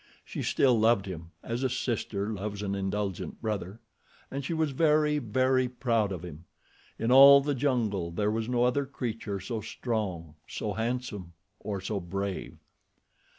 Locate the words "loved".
0.79-1.05